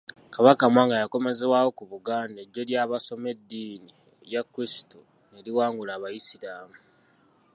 Kabaka 0.33 0.63
Mwanga 0.73 0.95
yakomezebwawo 1.01 1.69
ku 1.77 1.83
Buganda, 1.91 2.37
eggye 2.41 2.63
lye 2.67 2.75
ery'abasoma 2.77 3.27
eddiini 3.35 3.91
ya 4.33 4.41
Kristu 4.51 4.99
ne 5.31 5.39
liwangula 5.45 5.91
Abaisiraamu. 5.97 6.77